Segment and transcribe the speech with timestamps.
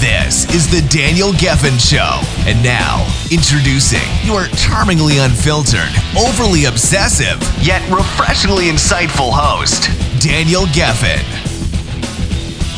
[0.00, 2.22] This is the Daniel Gefen Show.
[2.48, 11.20] And now, introducing your charmingly unfiltered, overly obsessive, yet refreshingly insightful host, Daniel Gefen.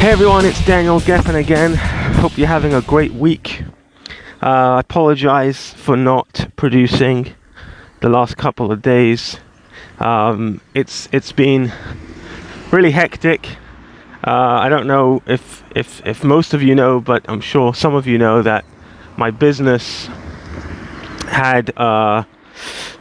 [0.01, 1.75] Hey everyone, it's Daniel Gefen again.
[2.17, 3.63] Hope you're having a great week.
[4.43, 7.35] Uh, I apologize for not producing
[8.01, 9.39] the last couple of days.
[10.01, 11.71] Um, it's it's been
[12.73, 13.47] really hectic.
[14.25, 17.95] Uh, I don't know if, if if most of you know, but I'm sure some
[17.95, 18.65] of you know that
[19.17, 20.07] my business
[21.27, 22.23] had uh,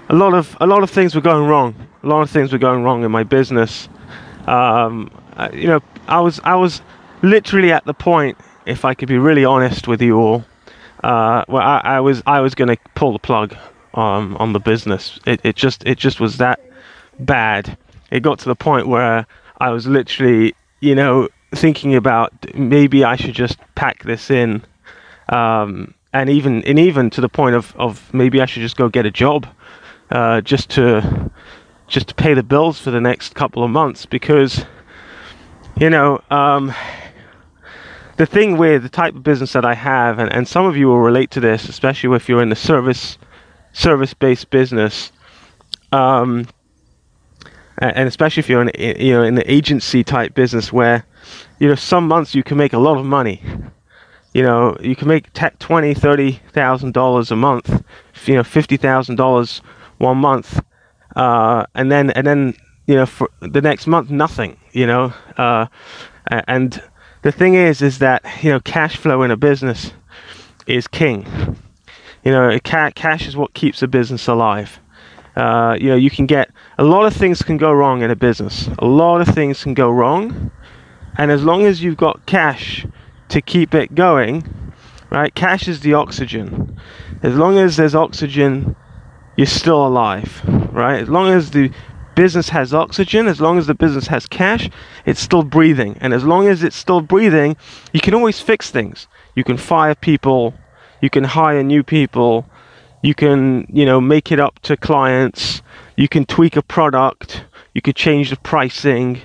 [0.09, 1.75] a lot of a lot of things were going wrong.
[2.03, 3.87] A lot of things were going wrong in my business.
[4.47, 6.81] Um, uh, you know, I was I was
[7.21, 10.45] literally at the point, if I could be really honest with you all,
[11.03, 13.55] uh, well, I, I was I was going to pull the plug
[13.93, 15.19] um, on the business.
[15.27, 16.59] It, it just it just was that
[17.19, 17.77] bad.
[18.09, 19.27] It got to the point where
[19.59, 24.63] I was literally you know, thinking about maybe I should just pack this in,
[25.29, 28.89] um, and even and even to the point of, of maybe I should just go
[28.89, 29.47] get a job,
[30.09, 31.31] uh, just to
[31.87, 34.65] just to pay the bills for the next couple of months because,
[35.77, 36.73] you know, um,
[38.15, 40.87] the thing with the type of business that I have, and, and some of you
[40.87, 43.17] will relate to this, especially if you're in the service
[43.73, 45.11] service based business.
[45.91, 46.47] Um,
[47.81, 51.03] and especially if you're in you know in the agency type business where
[51.59, 53.41] you know some months you can make a lot of money.
[54.33, 57.83] You know you can make t- 20 30 thousand dollars a month
[58.25, 59.61] you know 50 thousand dollars
[59.97, 60.61] one month
[61.15, 62.53] uh, and then and then
[62.87, 65.65] you know for the next month nothing you know uh,
[66.47, 66.81] and
[67.23, 69.91] the thing is is that you know cash flow in a business
[70.67, 71.25] is king.
[72.23, 74.79] You know ca- cash is what keeps a business alive
[75.35, 78.15] uh, you know, you can get a lot of things can go wrong in a
[78.15, 78.69] business.
[78.79, 80.51] A lot of things can go wrong,
[81.17, 82.85] and as long as you've got cash
[83.29, 84.43] to keep it going,
[85.09, 85.33] right?
[85.33, 86.77] Cash is the oxygen.
[87.23, 88.75] As long as there's oxygen,
[89.37, 90.41] you're still alive,
[90.73, 91.01] right?
[91.01, 91.71] As long as the
[92.15, 94.69] business has oxygen, as long as the business has cash,
[95.05, 95.97] it's still breathing.
[96.01, 97.55] And as long as it's still breathing,
[97.93, 99.07] you can always fix things.
[99.35, 100.53] You can fire people,
[101.01, 102.45] you can hire new people,
[103.01, 105.61] you can you know make it up to clients.
[105.95, 107.45] You can tweak a product.
[107.73, 109.21] You could change the pricing.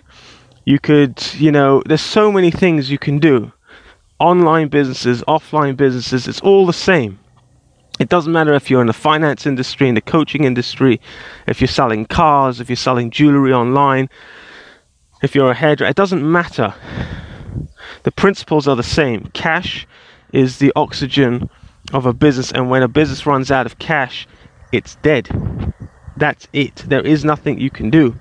[0.65, 3.53] You could you know there's so many things you can do.
[4.19, 7.19] Online businesses offline businesses it's all the same.
[7.99, 11.01] It doesn't matter if you're in the finance industry in the coaching industry
[11.47, 14.09] if you're selling cars if you're selling jewelry online
[15.23, 16.75] if you're a hairdresser it doesn't matter.
[18.03, 19.31] The principles are the same.
[19.33, 19.87] Cash
[20.33, 21.49] is the oxygen
[21.93, 24.27] of a business and when a business runs out of cash
[24.73, 25.29] it's dead.
[26.17, 26.77] That's it.
[26.87, 28.19] There is nothing you can do.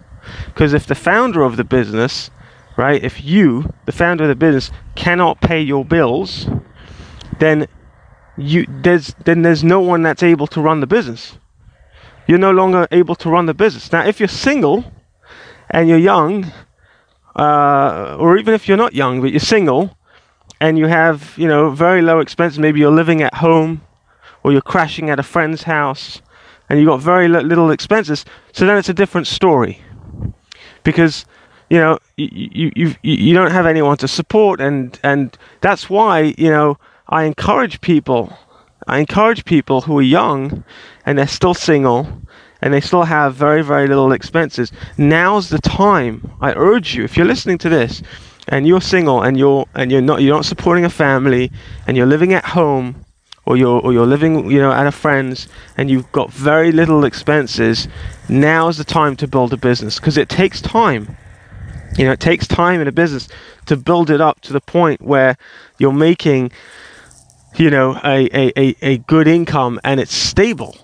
[0.47, 2.29] Because if the founder of the business
[2.77, 6.49] right if you the founder of the business cannot pay your bills
[7.39, 7.67] then
[8.37, 11.37] you there's then there's no one that's able to run the business.
[12.27, 13.91] You're no longer able to run the business.
[13.91, 14.83] Now if you're single
[15.69, 16.51] and you're young
[17.35, 19.94] uh, or even if you're not young but you're single
[20.59, 23.81] and you have, you know, very low expenses, maybe you're living at home
[24.43, 26.21] or you're crashing at a friend's house
[26.69, 29.81] and you've got very little expenses, so then it's a different story.
[30.83, 31.25] Because,
[31.69, 36.49] you know, you, you, you, don't have anyone to support, and, and that's why, you
[36.49, 36.77] know,
[37.07, 38.35] I encourage people,
[38.87, 40.63] I encourage people who are young
[41.05, 42.07] and they're still single
[42.61, 44.71] and they still have very, very little expenses.
[44.97, 48.01] Now's the time, I urge you, if you're listening to this,
[48.47, 51.51] and you're single and you're and you're not you're not supporting a family
[51.87, 53.05] and you're living at home
[53.45, 55.47] or you're or you're living you know at a friend's
[55.77, 57.87] and you've got very little expenses
[58.29, 61.17] now is the time to build a business because it takes time.
[61.97, 63.27] You know it takes time in a business
[63.67, 65.37] to build it up to the point where
[65.77, 66.51] you're making
[67.55, 70.77] you know a, a, a, a good income and it's stable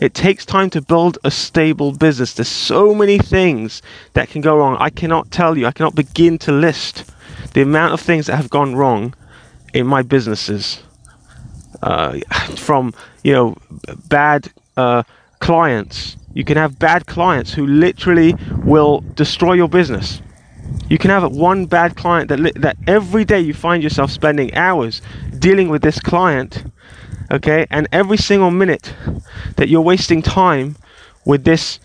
[0.00, 2.34] it takes time to build a stable business.
[2.34, 4.76] There's so many things that can go wrong.
[4.78, 7.10] I cannot tell you, I cannot begin to list
[7.54, 9.14] the amount of things that have gone wrong
[9.74, 10.82] in my businesses.
[11.82, 12.18] Uh,
[12.56, 12.92] from,
[13.22, 13.56] you know,
[14.08, 15.02] bad uh,
[15.40, 16.16] clients.
[16.34, 18.34] You can have bad clients who literally
[18.64, 20.20] will destroy your business.
[20.88, 25.02] You can have one bad client that, that every day you find yourself spending hours
[25.38, 26.64] dealing with this client
[27.30, 28.94] okay and every single minute
[29.56, 30.76] that you're wasting time
[31.24, 31.80] with this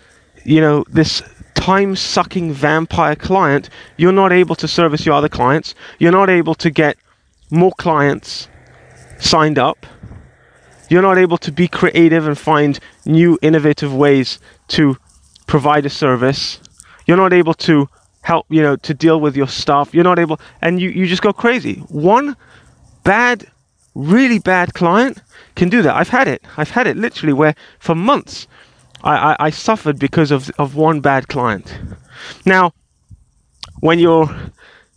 [0.45, 1.21] you know this
[1.63, 5.75] time sucking vampire client, you're not able to service your other clients.
[5.97, 6.97] You're not able to get
[7.49, 8.49] more clients
[9.19, 9.85] signed up.
[10.89, 14.97] You're not able to be creative and find new innovative ways to
[15.47, 16.59] provide a service.
[17.07, 17.87] You're not able to
[18.21, 19.93] help, you know, to deal with your stuff.
[19.93, 21.75] You're not able, and you, you just go crazy.
[21.87, 22.35] One
[23.05, 23.49] bad,
[23.95, 25.21] really bad client
[25.55, 25.95] can do that.
[25.95, 26.43] I've had it.
[26.57, 28.47] I've had it literally where for months
[29.03, 31.77] I, I, I suffered because of, of one bad client.
[32.45, 32.73] Now,
[33.81, 34.29] when you're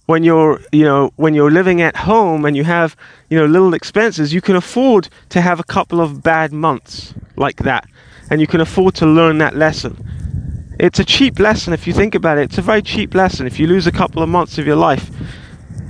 [0.07, 2.97] when you're you know when you're living at home and you have
[3.29, 7.57] you know little expenses you can afford to have a couple of bad months like
[7.57, 7.85] that
[8.31, 9.97] and you can afford to learn that lesson
[10.79, 13.59] it's a cheap lesson if you think about it it's a very cheap lesson if
[13.59, 15.11] you lose a couple of months of your life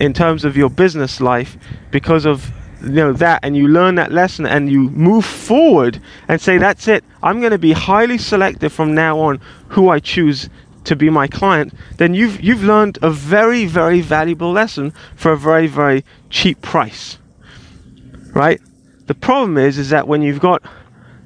[0.00, 1.58] in terms of your business life
[1.90, 2.50] because of
[2.82, 6.88] you know that and you learn that lesson and you move forward and say that's
[6.88, 7.04] it.
[7.22, 10.48] I'm going to be highly selective from now on who i choose
[10.84, 15.36] to be my client then you've you've learned a very very valuable lesson for a
[15.36, 17.18] very very cheap price
[18.36, 18.60] right?
[19.06, 20.62] The problem is is that when you've got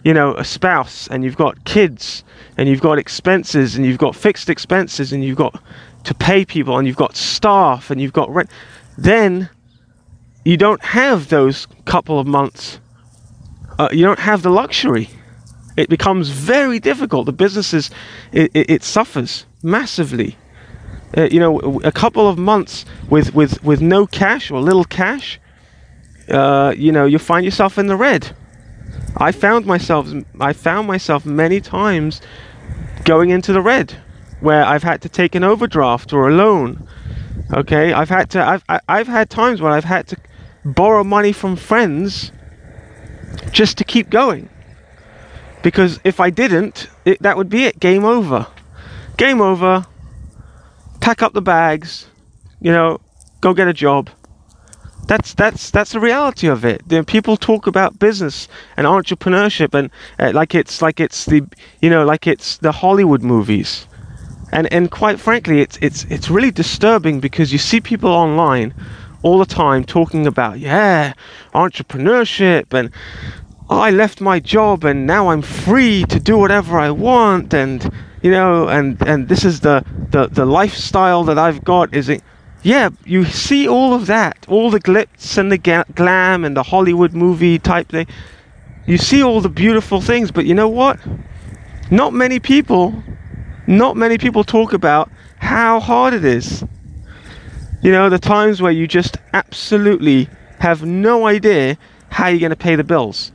[0.04, 2.24] you know a spouse and you've got kids
[2.56, 5.60] and you've got expenses and you've got fixed expenses and you've got
[6.04, 8.48] to pay people and you've got staff and you've got rent
[8.96, 9.50] then
[10.44, 12.80] you don't have those couple of months.
[13.78, 15.08] Uh, you don't have the luxury.
[15.76, 17.26] It becomes very difficult.
[17.26, 17.90] The businesses,
[18.32, 20.36] it, it, it suffers massively.
[21.16, 25.40] Uh, you know, a couple of months with, with, with no cash or little cash,
[26.28, 28.34] uh, you know, you find yourself in the red.
[29.16, 30.08] I found myself,
[30.40, 32.20] I found myself many times
[33.04, 33.96] going into the red,
[34.40, 36.86] where I've had to take an overdraft or a loan.
[37.52, 40.16] Okay, I've had to, I've, I've had times when I've had to
[40.64, 42.30] borrow money from friends
[43.50, 44.48] just to keep going.
[45.62, 47.78] Because if I didn't, it, that would be it.
[47.80, 48.46] Game over.
[49.16, 49.84] Game over.
[51.00, 52.06] Pack up the bags.
[52.60, 53.00] You know,
[53.40, 54.10] go get a job.
[55.06, 56.82] That's that's that's the reality of it.
[56.88, 58.46] You know, people talk about business
[58.76, 61.42] and entrepreneurship and uh, like it's like it's the
[61.80, 63.86] you know like it's the Hollywood movies.
[64.52, 68.74] And and quite frankly, it's it's it's really disturbing because you see people online
[69.22, 71.12] all the time talking about, yeah,
[71.54, 72.90] entrepreneurship and
[73.68, 77.90] oh, I left my job and now I'm free to do whatever I want and
[78.22, 81.94] you know and and this is the the, the lifestyle that I've got.
[81.94, 82.22] Is it
[82.62, 87.12] yeah you see all of that all the glitz and the glam and the Hollywood
[87.12, 88.06] movie type thing.
[88.86, 90.98] You see all the beautiful things but you know what?
[91.90, 93.02] Not many people
[93.70, 96.64] not many people talk about how hard it is
[97.82, 100.28] you know, the times where you just absolutely
[100.58, 101.78] have no idea
[102.10, 103.32] how you're going to pay the bills.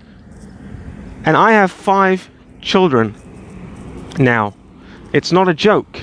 [1.24, 2.30] And I have five
[2.62, 3.16] children
[4.20, 4.54] now.
[5.14, 5.98] It's not a joke.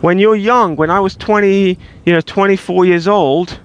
[0.00, 3.60] When you're young, when I was 20, you know, 24 years old,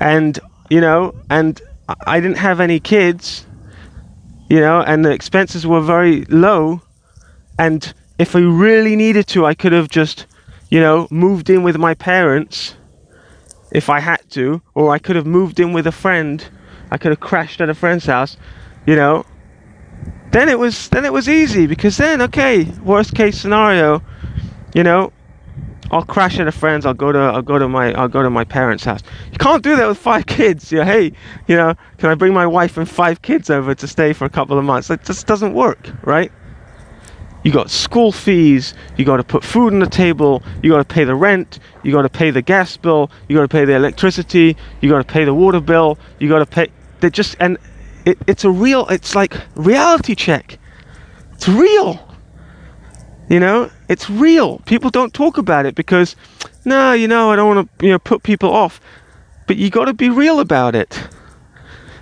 [0.00, 0.36] and,
[0.68, 1.60] you know, and
[2.06, 3.46] I didn't have any kids,
[4.50, 6.82] you know, and the expenses were very low,
[7.56, 10.26] and if I really needed to, I could have just
[10.70, 12.74] you know, moved in with my parents
[13.72, 16.46] if I had to, or I could have moved in with a friend.
[16.90, 18.36] I could have crashed at a friend's house,
[18.86, 19.24] you know.
[20.30, 24.02] Then it was then it was easy because then okay, worst case scenario,
[24.74, 25.12] you know,
[25.90, 26.84] I'll crash at a friend's.
[26.84, 29.02] I'll go to I'll go to my I'll go to my parents' house.
[29.32, 30.70] You can't do that with five kids.
[30.70, 31.12] Know, hey,
[31.46, 34.30] you know, can I bring my wife and five kids over to stay for a
[34.30, 34.90] couple of months?
[34.90, 36.30] It just doesn't work, right?
[37.48, 40.94] You got school fees, you got to put food on the table, you got to
[40.94, 43.74] pay the rent, you got to pay the gas bill, you got to pay the
[43.74, 46.70] electricity, you got to pay the water bill, you got to pay.
[47.00, 47.56] They just and
[48.04, 48.86] it, it's a real.
[48.88, 50.58] It's like reality check.
[51.32, 52.06] It's real.
[53.30, 54.58] You know, it's real.
[54.66, 56.16] People don't talk about it because,
[56.66, 58.78] no, you know, I don't want to you know put people off,
[59.46, 61.08] but you got to be real about it.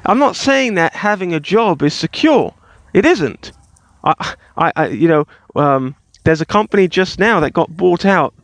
[0.05, 2.53] I'm not saying that having a job is secure.
[2.93, 3.53] It isn't.
[4.07, 5.95] I, I, you know, um,
[6.25, 8.35] there's a company just now that got bought out,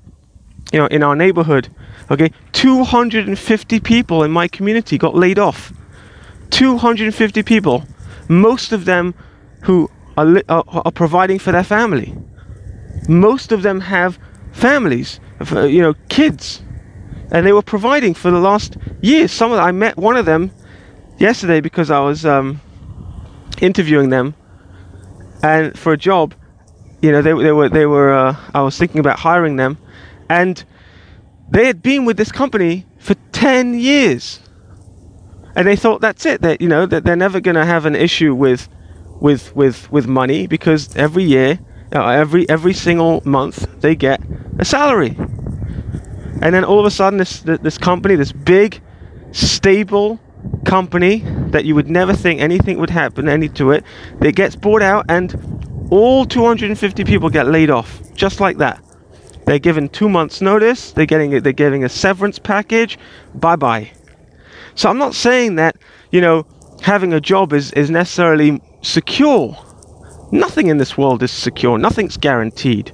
[0.73, 1.69] you know, in our neighborhood.
[2.11, 5.73] Okay, 250 people in my community got laid off.
[6.51, 7.85] 250 people,
[8.29, 9.15] most of them
[9.63, 12.15] who are, li- are, are providing for their family.
[13.09, 14.19] Most of them have
[14.53, 15.19] families,
[15.53, 16.63] you know, kids,
[17.31, 19.33] and they were providing for the last years.
[19.33, 20.51] Some of them, I met one of them
[21.19, 22.61] yesterday because I was um,
[23.61, 24.35] interviewing them
[25.43, 26.35] and for a job,
[27.03, 28.13] you know, they, they were they were.
[28.13, 29.79] Uh, I was thinking about hiring them,
[30.29, 30.63] and
[31.51, 34.41] they had been with this company for ten years,
[35.57, 36.43] and they thought that's it.
[36.43, 38.69] That you know that they're never going to have an issue with
[39.21, 41.59] with with with money because every year
[41.95, 44.19] Uh, every every single month they get
[44.59, 45.15] a salary.
[46.41, 48.81] And then all of a sudden this this company, this big,
[49.33, 50.19] stable
[50.65, 51.19] company
[51.51, 53.85] that you would never think anything would happen any to it,
[54.21, 55.35] it gets bought out and
[55.91, 58.83] all 250 people get laid off just like that.
[59.45, 60.93] They're given two months' notice.
[60.93, 62.99] They're getting they're getting a severance package.
[63.35, 63.91] Bye bye.
[64.75, 65.77] So I'm not saying that
[66.11, 66.47] you know
[66.81, 69.57] having a job is is necessarily secure.
[70.31, 71.77] Nothing in this world is secure.
[71.77, 72.93] Nothing's guaranteed.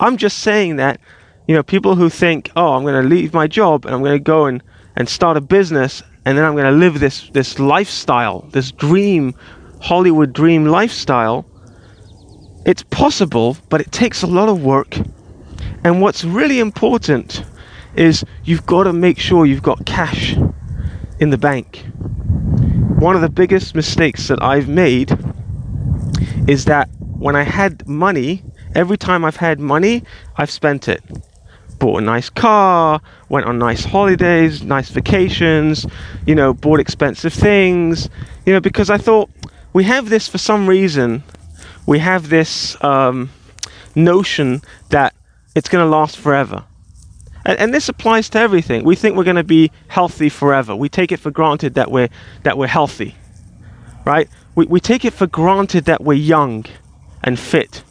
[0.00, 1.00] I'm just saying that
[1.46, 4.16] you know people who think, oh, I'm going to leave my job and I'm going
[4.16, 4.62] to go and
[4.96, 9.34] and start a business and then I'm going to live this this lifestyle, this dream,
[9.80, 11.46] Hollywood dream lifestyle.
[12.66, 14.98] It's possible, but it takes a lot of work
[15.84, 17.44] and what's really important
[17.94, 20.36] is you've got to make sure you've got cash
[21.20, 21.84] in the bank.
[22.98, 25.16] One of the biggest mistakes that I've made
[26.48, 28.42] is that when I had money,
[28.74, 30.02] every time I've had money,
[30.36, 31.02] I've spent it.
[31.78, 35.86] Bought a nice car, went on nice holidays, nice vacations,
[36.26, 38.08] you know, bought expensive things,
[38.44, 39.30] you know, because I thought
[39.72, 41.22] we have this for some reason.
[41.86, 43.30] We have this um,
[43.94, 45.14] notion that
[45.54, 46.64] it's going to last forever.
[47.44, 48.84] And, and, this applies to everything.
[48.84, 50.76] We think we're going to be healthy forever.
[50.76, 52.08] We take it for granted that we're
[52.42, 53.14] that we're healthy,
[54.04, 54.28] right?
[54.54, 56.66] We we take it for granted that we're young
[57.24, 57.82] and fit,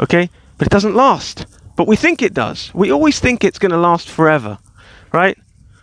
[0.00, 0.28] okay?
[0.58, 1.46] But it doesn't last.
[1.76, 2.72] But we think it does.
[2.74, 4.58] We always think it's going to last forever,
[5.12, 5.38] right?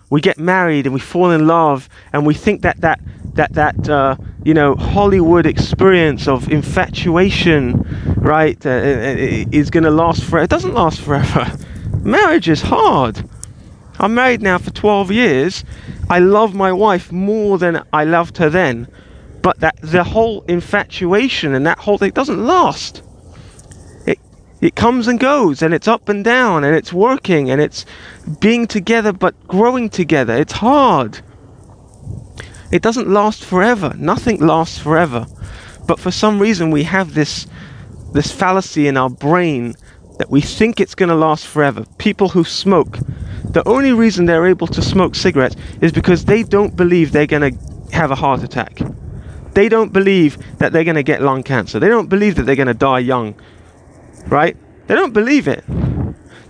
[0.10, 3.00] We get married and we fall in love, and we think that that
[3.34, 7.86] that that uh, you know Hollywood experience of infatuation,
[8.18, 10.44] right, uh, is going to last forever.
[10.44, 11.52] It doesn't last forever.
[12.04, 13.24] Marriage is hard.
[14.00, 15.66] I'm married now for 12 years.
[16.10, 18.88] I love my wife more than I loved her then,
[19.42, 23.04] but that the whole infatuation and that whole thing doesn't last.
[24.62, 27.86] It comes and goes, and it's up and down, and it's working, and it's
[28.40, 30.36] being together but growing together.
[30.36, 31.22] It's hard.
[32.72, 33.94] It doesn't last forever.
[33.98, 35.26] Nothing lasts forever.
[35.88, 37.48] But for some reason we have this
[38.14, 39.76] this fallacy in our brain
[40.18, 41.86] that we think it's going to last forever.
[41.98, 42.98] People who smoke,
[43.46, 47.54] the only reason they're able to smoke cigarettes is because they don't believe they're going
[47.54, 48.80] to have a heart attack.
[49.54, 51.80] They don't believe that they're going to get lung cancer.
[51.80, 53.36] They don't believe that they're going to die young.
[54.30, 54.56] Right?
[54.88, 55.64] They don't believe it.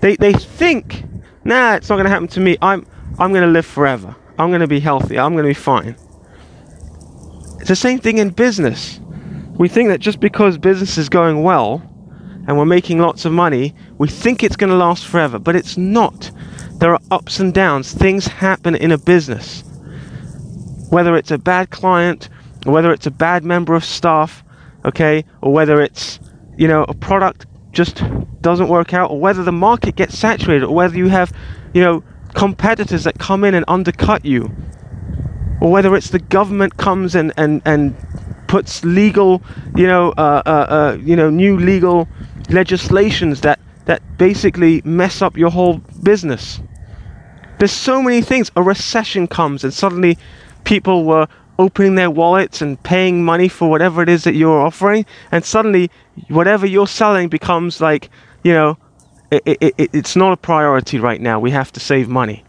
[0.02, 1.04] They they think,
[1.44, 2.58] "Nah, it's not going to happen to me.
[2.62, 2.86] I'm
[3.18, 4.16] I'm going to live forever.
[4.38, 5.18] I'm going to be healthy.
[5.18, 5.96] I'm going to be fine."
[7.60, 9.00] It's the same thing in business.
[9.58, 11.82] We think that just because business is going well
[12.48, 15.78] and we're making lots of money, we think it's going to last forever, but it's
[15.78, 16.32] not.
[16.80, 17.92] There are ups and downs.
[17.92, 19.64] Things happen in a business.
[20.90, 22.30] Whether it's a bad client,
[22.66, 24.44] or whether it's a bad member of staff,
[24.86, 26.22] okay, or whether it's,
[26.58, 28.04] you know, a product just
[28.42, 31.32] doesn't work out, or whether the market gets saturated, or whether you have,
[31.74, 34.52] you know, competitors that come in and undercut you
[35.62, 37.96] or whether it's the government comes and and and
[38.48, 39.44] puts legal,
[39.76, 42.08] you know, uh, uh, uh, you know, new legal
[42.50, 46.62] legislations that that basically mess up your whole business.
[47.60, 48.52] There's so many things.
[48.56, 50.18] A recession comes and suddenly
[50.64, 51.28] people were
[51.60, 55.92] opening their wallets and paying money for whatever it is that you're offering, and suddenly
[56.30, 58.10] whatever you're selling becomes like,
[58.44, 58.78] you know,
[59.30, 61.40] it, it, it, it's not a priority right now.
[61.40, 62.46] We have to save money.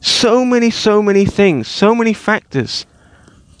[0.00, 2.86] So many, so many things, so many factors,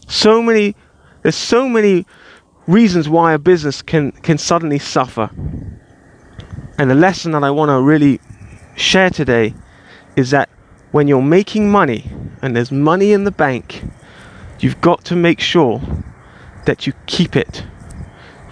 [0.06, 0.76] so many,
[1.22, 2.06] there's so many
[2.66, 5.30] reasons why a business can, can suddenly suffer.
[6.78, 8.20] And the lesson that I want to really
[8.76, 9.54] share today
[10.16, 10.50] is that
[10.92, 12.10] when you're making money
[12.42, 13.82] and there's money in the bank,
[14.62, 15.80] you've got to make sure
[16.66, 17.64] that you keep it.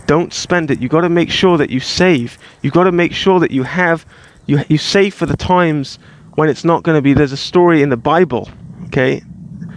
[0.06, 0.80] Don't spend it.
[0.80, 2.38] You've got to make sure that you save.
[2.62, 4.06] You've got to make sure that you have
[4.46, 5.98] you you save for the times
[6.34, 7.12] when it's not going to be.
[7.12, 8.48] There's a story in the Bible,
[8.86, 9.22] okay?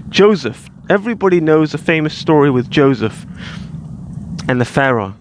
[0.10, 0.70] Joseph.
[0.90, 3.26] Everybody knows the famous story with Joseph
[4.48, 5.16] and the Pharaoh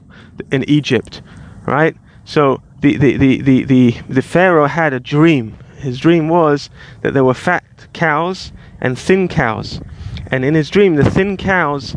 [0.51, 1.23] in Egypt,
[1.67, 1.97] right?
[2.25, 5.57] So the, the, the, the, the, the Pharaoh had a dream.
[5.77, 6.71] His dream was
[7.03, 9.81] that there were fat cows and thin cows.
[10.31, 11.97] And in his dream, the thin cows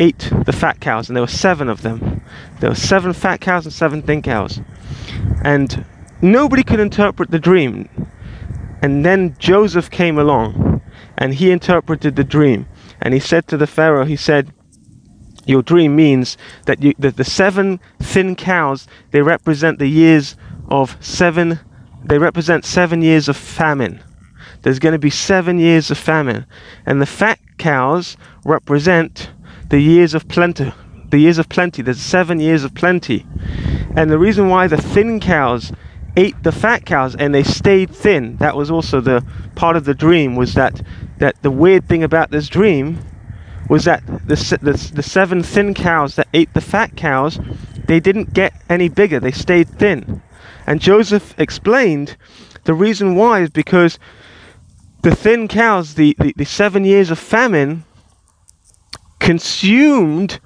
[0.00, 2.22] ate the fat cows, and there were seven of them.
[2.60, 4.60] There were seven fat cows and seven thin cows.
[5.42, 5.84] And
[6.22, 7.88] nobody could interpret the dream.
[8.82, 10.82] And then Joseph came along
[11.16, 12.66] and he interpreted the dream.
[13.00, 14.52] And he said to the Pharaoh, he said,
[15.46, 16.36] your dream means
[16.66, 20.36] that, you, that the seven thin cows, they represent the years
[20.68, 21.60] of seven,
[22.04, 24.02] they represent seven years of famine.
[24.62, 26.46] There's going to be seven years of famine.
[26.86, 29.30] And the fat cows represent
[29.70, 30.72] the years of plenty.
[31.10, 31.82] The years of plenty.
[31.82, 33.26] There's seven years of plenty.
[33.96, 35.72] And the reason why the thin cows
[36.16, 39.94] ate the fat cows and they stayed thin, that was also the part of the
[39.94, 40.80] dream was that
[41.18, 42.98] that the weird thing about this dream
[43.68, 47.38] was that the, the, the seven thin cows that ate the fat cows,
[47.86, 50.22] they didn't get any bigger, they stayed thin.
[50.66, 52.16] And Joseph explained
[52.64, 53.98] the reason why is because
[55.04, 57.84] the thin cows, the, the, the seven years of famine,
[59.18, 60.40] consumed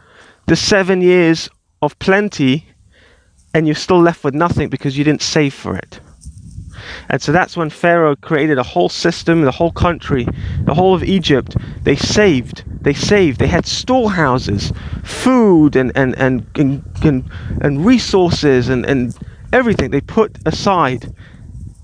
[0.47, 1.49] the seven years
[1.81, 2.67] of plenty,
[3.55, 6.01] and you're still left with nothing because you didn't save for it.
[7.09, 10.27] And so that's when Pharaoh created a whole system, the whole country,
[10.65, 11.57] the whole of Egypt.
[11.85, 12.65] They saved.
[12.83, 13.39] They saved.
[13.39, 14.73] They had storehouses,
[15.05, 19.17] food and and and and, and, and resources and, and
[19.53, 21.15] everything they put aside.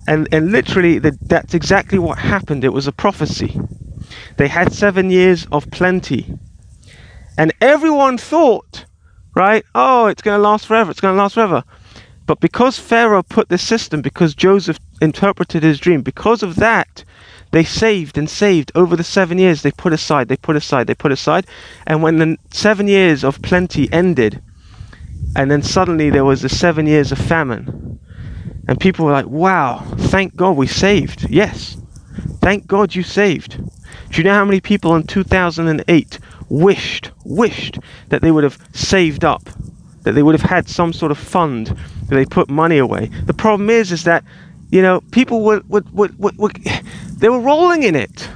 [0.07, 2.65] And and literally the, that's exactly what happened.
[2.65, 3.59] It was a prophecy.
[4.37, 6.39] They had seven years of plenty.
[7.39, 8.85] And everyone thought,
[9.35, 10.91] right, oh, it's going to last forever.
[10.91, 11.65] It's going to last forever.
[12.27, 17.05] But because Pharaoh put this system, because Joseph interpreted his dream, because of that,
[17.51, 19.63] they saved and saved over the seven years.
[19.63, 21.47] They put aside, they put aside, they put aside.
[21.87, 24.43] And when the seven years of plenty ended,
[25.37, 28.01] and then suddenly there was the seven years of famine,
[28.67, 31.29] and people were like, wow, thank God we saved.
[31.29, 31.77] Yes,
[32.41, 33.59] thank God you saved.
[34.11, 36.19] Do you know how many people in 2008
[36.49, 37.79] wished, wished
[38.09, 39.43] that they would have saved up,
[40.03, 43.07] that they would have had some sort of fund that they put money away?
[43.27, 44.25] The problem is, is that,
[44.71, 46.51] you know, people were, were, were, were
[47.19, 48.29] they were rolling in it.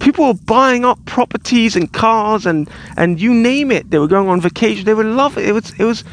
[0.00, 3.90] People were buying up properties and cars and, and you name it.
[3.90, 4.84] They were going on vacation.
[4.84, 5.50] They were loving it.
[5.50, 6.04] It was, it was,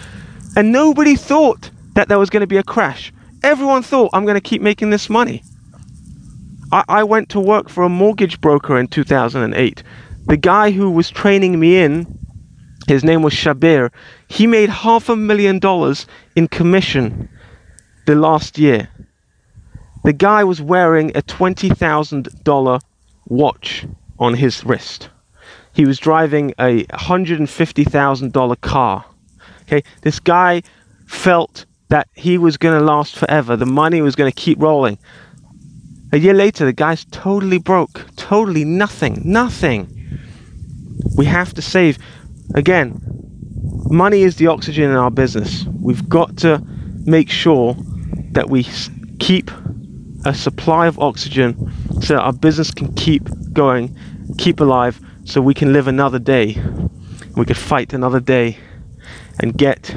[0.56, 3.12] and nobody thought that there was going to be a crash.
[3.42, 5.44] Everyone thought, I'm going to keep making this money.
[6.72, 9.84] I, I went to work for a mortgage broker in 2008.
[10.26, 12.20] The guy who was training me in,
[12.88, 13.92] his name was Shabir,
[14.28, 16.06] he made half a million dollars
[16.36, 17.30] in commission
[18.06, 18.90] the last year.
[20.04, 22.82] The guy was wearing a $20,000
[23.28, 23.86] watch
[24.18, 25.10] on his wrist.
[25.74, 29.06] He was driving a $150,000 car.
[29.62, 30.62] Okay, this guy
[31.06, 33.56] felt that he was going to last forever.
[33.56, 34.98] The money was going to keep rolling.
[36.12, 39.96] A year later, the guy's totally broke, totally nothing, nothing.
[41.16, 42.00] We have to save.
[42.56, 43.00] Again,
[43.90, 45.66] money is the oxygen in our business.
[45.66, 46.64] We've got to
[47.06, 47.76] make sure
[48.32, 48.64] that we
[49.20, 49.52] keep
[50.26, 51.72] a supply of oxygen
[52.02, 53.96] so that our business can keep going,
[54.38, 56.62] keep alive, so we can live another day.
[57.36, 58.58] We could fight another day
[59.40, 59.96] and get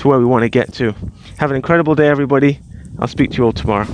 [0.00, 0.94] to where we want to get to.
[1.38, 2.58] Have an incredible day, everybody.
[2.98, 3.86] I'll speak to you all tomorrow.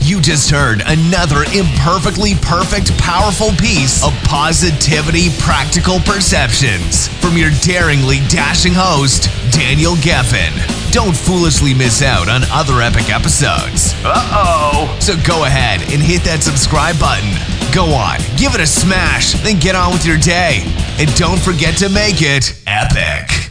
[0.00, 8.18] You just heard another imperfectly perfect, powerful piece of positivity, practical perceptions from your daringly
[8.28, 10.54] dashing host, Daniel Gefen.
[10.92, 13.94] Don't foolishly miss out on other epic episodes.
[14.04, 14.98] Uh oh.
[15.00, 17.34] So go ahead and hit that subscribe button.
[17.74, 20.62] Go on, give it a smash, then get on with your day.
[21.00, 23.45] And don't forget to make it epic.